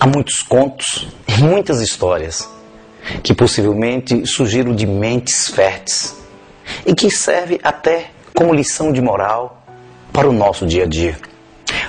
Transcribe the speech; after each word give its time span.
Há 0.00 0.06
muitos 0.06 0.44
contos, 0.44 1.08
muitas 1.40 1.80
histórias 1.80 2.48
que 3.20 3.34
possivelmente 3.34 4.24
surgiram 4.28 4.72
de 4.72 4.86
mentes 4.86 5.48
férteis 5.48 6.14
e 6.86 6.94
que 6.94 7.10
serve 7.10 7.58
até 7.64 8.12
como 8.32 8.54
lição 8.54 8.92
de 8.92 9.02
moral 9.02 9.60
para 10.12 10.28
o 10.28 10.32
nosso 10.32 10.64
dia 10.68 10.84
a 10.84 10.86
dia. 10.86 11.18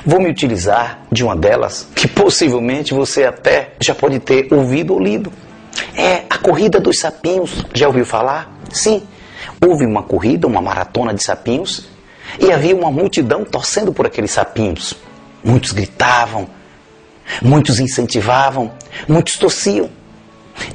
Vou 0.04 0.20
me 0.20 0.28
utilizar 0.28 1.02
de 1.12 1.24
uma 1.24 1.36
delas 1.36 1.88
que 1.96 2.08
possivelmente 2.08 2.96
você 2.96 3.26
até 3.26 3.74
já 3.80 3.94
pode 3.94 4.18
ter 4.20 4.52
ouvido 4.52 4.96
ou 4.96 5.00
lido. 5.00 5.32
É 5.96 6.24
a 6.28 6.40
corrida 6.40 6.80
dos 6.80 6.98
sapinhos. 6.98 7.64
Já 7.76 7.86
ouviu 7.86 8.08
falar? 8.08 8.52
Sim. 8.72 9.04
Houve 9.64 9.86
uma 9.86 10.02
corrida, 10.02 10.48
uma 10.48 10.64
maratona 10.64 11.14
de 11.14 11.24
sapinhos 11.24 11.88
e 12.40 12.52
havia 12.52 12.76
uma 12.76 12.90
multidão 12.90 13.46
torcendo 13.46 13.94
por 13.94 14.08
aqueles 14.08 14.32
sapinhos. 14.32 14.96
Muitos 15.44 15.74
gritavam, 15.74 16.50
Muitos 17.42 17.80
incentivavam, 17.80 18.72
muitos 19.08 19.38
torciam. 19.38 19.90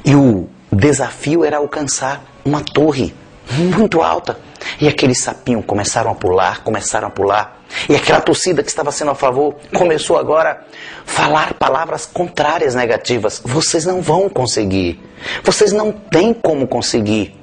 E 0.05 0.15
o 0.15 0.49
desafio 0.71 1.45
era 1.45 1.59
alcançar 1.59 2.25
uma 2.45 2.61
torre 2.61 3.15
muito 3.51 4.03
alta. 4.03 4.39
E 4.81 4.89
aqueles 4.89 5.21
sapinhos 5.21 5.65
começaram 5.67 6.11
a 6.11 6.15
pular, 6.15 6.63
começaram 6.63 7.09
a 7.09 7.11
pular. 7.11 7.63
E 7.89 7.95
aquela 7.95 8.21
torcida 8.21 8.63
que 8.63 8.69
estava 8.69 8.91
sendo 8.91 9.11
a 9.11 9.15
favor 9.15 9.57
começou 9.75 10.17
agora 10.17 10.65
a 11.07 11.11
falar 11.11 11.55
palavras 11.55 12.07
contrárias, 12.07 12.75
negativas. 12.75 13.43
Vocês 13.45 13.85
não 13.85 14.01
vão 14.01 14.29
conseguir. 14.29 15.01
Vocês 15.43 15.73
não 15.73 15.93
têm 15.93 16.33
como 16.33 16.67
conseguir. 16.67 17.35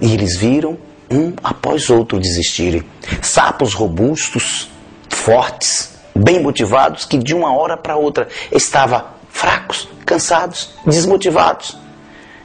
E 0.00 0.12
eles 0.12 0.36
viram 0.36 0.78
um 1.10 1.32
após 1.42 1.90
outro 1.90 2.18
desistirem. 2.18 2.82
Sapos 3.22 3.74
robustos, 3.74 4.70
fortes, 5.08 5.99
bem 6.20 6.40
motivados, 6.42 7.04
que 7.04 7.16
de 7.16 7.34
uma 7.34 7.52
hora 7.56 7.76
para 7.76 7.96
outra 7.96 8.28
estavam 8.52 9.02
fracos, 9.30 9.88
cansados, 10.04 10.74
desmotivados. 10.86 11.76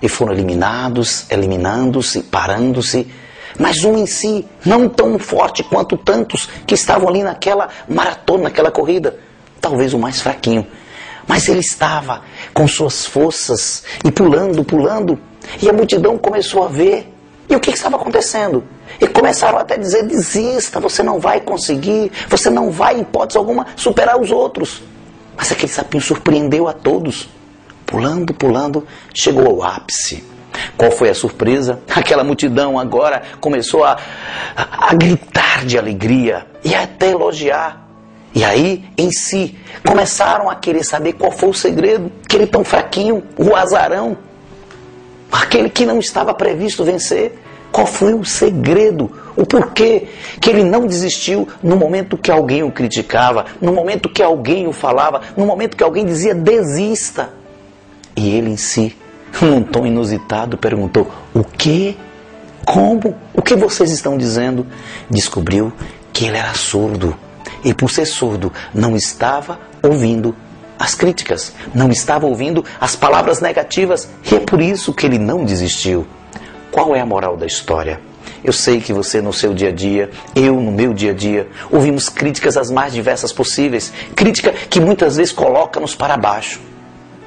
E 0.01 0.07
foram 0.07 0.33
eliminados, 0.33 1.29
eliminando-se, 1.29 2.23
parando-se. 2.23 3.07
Mas 3.57 3.83
um 3.83 3.97
em 3.97 4.05
si, 4.05 4.45
não 4.65 4.89
tão 4.89 5.17
forte 5.17 5.63
quanto 5.63 5.97
tantos 5.97 6.47
que 6.67 6.75
estavam 6.75 7.07
ali 7.07 7.23
naquela 7.23 7.69
maratona, 7.87 8.43
naquela 8.43 8.71
corrida. 8.71 9.17
Talvez 9.61 9.93
o 9.93 9.99
mais 9.99 10.21
fraquinho. 10.21 10.67
Mas 11.27 11.47
ele 11.47 11.61
estava 11.61 12.21
com 12.53 12.67
suas 12.67 13.05
forças 13.05 13.83
e 14.03 14.11
pulando, 14.11 14.63
pulando. 14.63 15.19
E 15.61 15.69
a 15.69 15.73
multidão 15.73 16.17
começou 16.17 16.63
a 16.63 16.67
ver. 16.67 17.11
E 17.49 17.55
o 17.55 17.59
que 17.59 17.71
estava 17.71 17.95
acontecendo? 17.95 18.63
E 18.99 19.07
começaram 19.07 19.57
até 19.57 19.75
a 19.75 19.77
dizer: 19.77 20.03
desista, 20.03 20.79
você 20.79 21.03
não 21.03 21.19
vai 21.19 21.41
conseguir, 21.41 22.11
você 22.29 22.49
não 22.49 22.69
vai, 22.69 22.97
em 22.97 23.01
hipótese 23.01 23.37
alguma, 23.37 23.67
superar 23.75 24.19
os 24.19 24.31
outros. 24.31 24.81
Mas 25.37 25.51
aquele 25.51 25.71
sapinho 25.71 26.03
surpreendeu 26.03 26.67
a 26.67 26.73
todos. 26.73 27.29
Pulando, 27.85 28.33
pulando, 28.33 28.87
chegou 29.13 29.47
ao 29.47 29.63
ápice. 29.63 30.23
Qual 30.77 30.91
foi 30.91 31.09
a 31.09 31.13
surpresa? 31.13 31.79
Aquela 31.93 32.23
multidão 32.23 32.79
agora 32.79 33.21
começou 33.39 33.83
a, 33.83 33.97
a, 34.55 34.89
a 34.91 34.93
gritar 34.93 35.65
de 35.65 35.77
alegria 35.77 36.45
e 36.63 36.73
até 36.73 37.11
elogiar. 37.11 37.85
E 38.33 38.43
aí, 38.43 38.83
em 38.97 39.11
si, 39.11 39.57
começaram 39.85 40.49
a 40.49 40.55
querer 40.55 40.83
saber 40.83 41.13
qual 41.13 41.31
foi 41.31 41.49
o 41.49 41.53
segredo. 41.53 42.11
Aquele 42.25 42.45
tão 42.45 42.65
fraquinho, 42.65 43.23
o 43.37 43.55
azarão, 43.55 44.17
aquele 45.31 45.69
que 45.69 45.85
não 45.85 45.99
estava 45.99 46.33
previsto 46.33 46.83
vencer. 46.83 47.39
Qual 47.75 47.85
foi 47.85 48.13
o 48.13 48.23
segredo? 48.23 49.11
O 49.35 49.45
porquê 49.45 50.07
que 50.39 50.49
ele 50.49 50.63
não 50.63 50.87
desistiu 50.87 51.45
no 51.61 51.75
momento 51.75 52.17
que 52.17 52.31
alguém 52.31 52.63
o 52.63 52.71
criticava, 52.71 53.47
no 53.59 53.73
momento 53.73 54.07
que 54.07 54.23
alguém 54.23 54.65
o 54.65 54.71
falava, 54.71 55.19
no 55.35 55.45
momento 55.45 55.75
que 55.75 55.83
alguém 55.83 56.05
dizia 56.05 56.33
desista. 56.33 57.31
E 58.15 58.29
ele 58.29 58.49
em 58.51 58.55
si, 58.55 58.95
num 59.41 59.61
tom 59.61 59.85
inusitado, 59.85 60.57
perguntou: 60.57 61.11
O 61.33 61.43
que? 61.43 61.97
Como? 62.63 63.13
O 63.33 63.41
que 63.41 63.57
vocês 63.57 63.91
estão 63.91 64.17
dizendo? 64.17 64.65
Descobriu 65.09 65.73
que 66.13 66.27
ele 66.27 66.37
era 66.37 66.53
surdo. 66.53 67.13
E 67.61 67.73
por 67.73 67.91
ser 67.91 68.05
surdo, 68.05 68.53
não 68.73 68.95
estava 68.95 69.59
ouvindo 69.83 70.33
as 70.79 70.95
críticas, 70.95 71.51
não 71.73 71.91
estava 71.91 72.25
ouvindo 72.25 72.63
as 72.79 72.95
palavras 72.95 73.41
negativas. 73.41 74.07
E 74.31 74.35
é 74.35 74.39
por 74.39 74.61
isso 74.61 74.93
que 74.93 75.05
ele 75.05 75.19
não 75.19 75.43
desistiu. 75.43 76.07
Qual 76.75 76.93
é 76.93 76.99
a 76.99 77.05
moral 77.05 77.37
da 77.37 77.45
história? 77.45 78.01
Eu 78.43 78.51
sei 78.51 78.81
que 78.81 78.91
você 78.91 79.21
no 79.21 79.31
seu 79.31 79.53
dia 79.53 79.69
a 79.69 79.71
dia, 79.71 80.09
eu 80.35 80.59
no 80.59 80.73
meu 80.73 80.93
dia 80.93 81.11
a 81.11 81.13
dia, 81.13 81.47
ouvimos 81.71 82.09
críticas 82.09 82.57
as 82.57 82.69
mais 82.69 82.91
diversas 82.91 83.31
possíveis, 83.31 83.93
crítica 84.13 84.51
que 84.51 84.81
muitas 84.81 85.15
vezes 85.15 85.31
coloca-nos 85.31 85.95
para 85.95 86.17
baixo. 86.17 86.59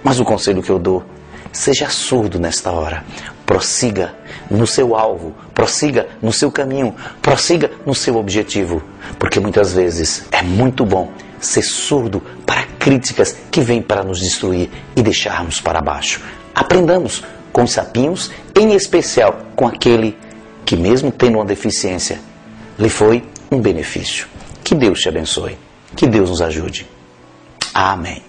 Mas 0.04 0.20
o 0.20 0.24
conselho 0.26 0.62
que 0.62 0.68
eu 0.68 0.78
dou, 0.78 1.02
seja 1.50 1.88
surdo 1.88 2.38
nesta 2.38 2.70
hora. 2.70 3.02
Prossiga 3.46 4.14
no 4.50 4.66
seu 4.66 4.94
alvo, 4.94 5.34
prossiga 5.54 6.08
no 6.20 6.30
seu 6.30 6.52
caminho, 6.52 6.94
prossiga 7.22 7.70
no 7.86 7.94
seu 7.94 8.18
objetivo, 8.18 8.82
porque 9.18 9.40
muitas 9.40 9.72
vezes 9.72 10.26
é 10.30 10.42
muito 10.42 10.84
bom 10.84 11.10
ser 11.40 11.62
surdo 11.62 12.22
para 12.44 12.64
críticas 12.78 13.34
que 13.50 13.62
vêm 13.62 13.80
para 13.80 14.04
nos 14.04 14.20
destruir 14.20 14.68
e 14.94 15.00
deixarmos 15.02 15.58
para 15.58 15.80
baixo. 15.80 16.20
Aprendamos 16.54 17.24
com 17.50 17.62
os 17.62 17.72
sapinhos, 17.72 18.30
em 18.58 18.74
especial 18.74 19.38
com 19.54 19.66
aquele 19.66 20.16
que, 20.64 20.76
mesmo 20.76 21.10
tendo 21.10 21.38
uma 21.38 21.44
deficiência, 21.44 22.20
lhe 22.78 22.88
foi 22.88 23.24
um 23.50 23.60
benefício. 23.60 24.26
Que 24.62 24.74
Deus 24.74 25.00
te 25.00 25.08
abençoe. 25.08 25.56
Que 25.96 26.06
Deus 26.06 26.28
nos 26.30 26.42
ajude. 26.42 26.86
Amém. 27.72 28.22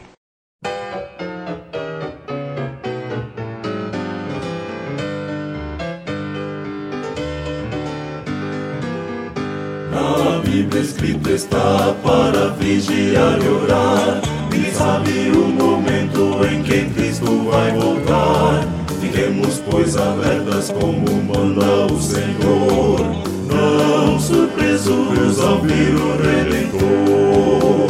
Na 9.91 10.39
Bíblia 10.43 10.81
escrito 10.81 11.29
está 11.29 11.95
para 12.03 12.49
vigiar 12.51 13.39
e 13.43 13.47
orar. 13.49 14.21
E 14.55 14.71
sabe 14.71 15.31
o 15.31 15.47
momento 15.47 16.45
em 16.45 16.63
que 16.63 16.85
Cristo 16.93 17.49
vai 17.49 17.71
voltar. 17.71 18.78
Fiquemos, 19.11 19.59
pois, 19.67 19.97
alertas 19.97 20.69
como 20.69 21.23
manda 21.23 21.91
o 21.91 21.99
Senhor, 21.99 22.99
não 23.47 24.19
surpresos 24.19 25.39
ao 25.41 25.59
vir 25.61 25.95
o 25.95 26.15
Redentor. 26.21 27.89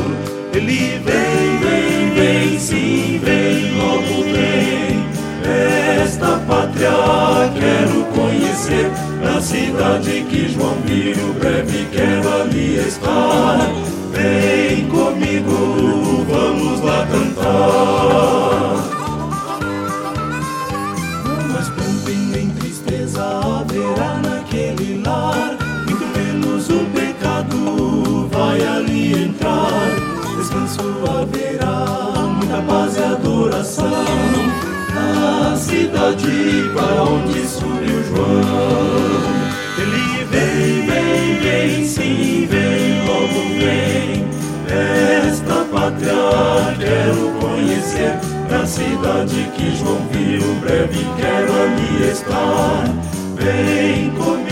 Ele 0.54 0.98
vem, 1.04 1.58
vem, 1.60 2.14
vem, 2.16 2.60
sim, 2.60 3.20
vem, 3.22 3.78
logo 3.78 4.24
vem, 4.32 5.04
esta 6.02 6.38
pátria 6.48 6.90
quero 7.54 8.06
conhecer. 8.16 8.90
Na 9.22 9.42
cidade 9.42 10.26
que 10.30 10.54
João 10.54 10.78
viu, 10.86 11.34
breve 11.34 11.86
quero 11.92 12.42
ali 12.44 12.78
estar. 12.78 13.70
Vem 14.14 14.88
comigo, 14.88 16.26
vamos 16.30 16.82
lá 16.82 17.06
cantar. 17.12 18.49
Haverá, 31.06 32.28
muita 32.28 32.62
paz 32.62 32.98
e 32.98 33.04
adoração 33.04 34.06
na 34.94 35.56
cidade 35.56 36.72
para 36.74 37.04
onde 37.04 37.48
subiu 37.48 38.04
João. 38.04 39.40
Ele 39.78 40.26
vem, 40.26 40.86
vem, 40.86 41.40
vem, 41.42 41.86
sim, 41.86 42.48
vem, 42.50 43.06
logo 43.06 43.42
vem. 43.60 44.28
Esta 45.28 45.66
pátria 45.66 46.76
quero 46.78 47.32
conhecer, 47.40 48.20
na 48.50 48.66
cidade 48.66 49.50
que 49.56 49.76
João 49.78 50.00
viu, 50.12 50.56
breve 50.56 51.06
quero 51.18 51.54
ali 51.54 52.12
estar. 52.12 52.86
Vem 53.36 54.10
comigo, 54.12 54.49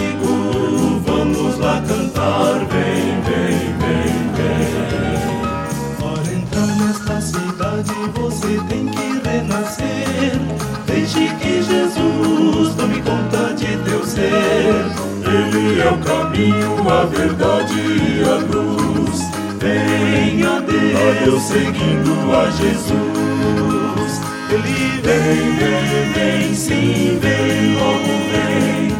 É 15.80 15.90
o 15.90 15.98
caminho, 16.00 16.90
a 16.90 17.06
verdade 17.06 17.76
e 17.76 18.24
a 18.24 18.38
luz. 18.52 19.22
Venha 19.60 20.58
a 20.58 20.60
Deus 20.60 21.44
seguindo 21.44 22.36
a 22.36 22.50
Jesus. 22.50 24.22
Ele 24.50 25.02
vem, 25.04 25.56
vem, 25.56 26.14
vem, 26.14 26.56
sim, 26.56 27.20
vem, 27.22 27.76
logo 27.76 28.14
vem. 28.32 28.96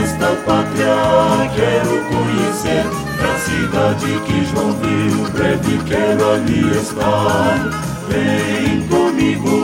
Esta 0.00 0.28
pátria 0.46 1.50
quero 1.56 2.04
conhecer. 2.04 2.84
Na 3.20 3.34
cidade 3.38 4.20
que 4.26 4.44
João 4.44 4.72
viu, 4.74 5.28
breve 5.32 5.78
quero 5.86 6.34
ali 6.34 6.70
estar. 6.78 7.58
Vem 8.08 8.86
comigo. 8.86 9.63